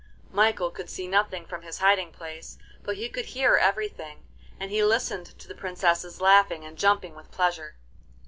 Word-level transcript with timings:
Michael 0.31 0.71
could 0.71 0.89
see 0.89 1.07
nothing 1.07 1.45
from 1.45 1.61
his 1.61 1.77
hiding 1.77 2.11
place, 2.11 2.57
but 2.81 2.95
he 2.95 3.07
could 3.07 3.25
hear 3.27 3.57
everything, 3.57 4.25
and 4.59 4.71
he 4.71 4.83
listened 4.83 5.27
to 5.37 5.47
the 5.47 5.53
princesses 5.53 6.19
laughing 6.19 6.65
and 6.65 6.75
jumping 6.75 7.13
with 7.13 7.29
pleasure. 7.29 7.75